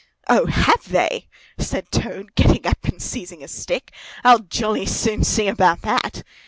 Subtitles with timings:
[0.27, 1.29] "O, have they!"
[1.59, 3.93] said Toad getting up and seizing a stick.
[4.23, 6.23] "I'll jolly soon see about that!"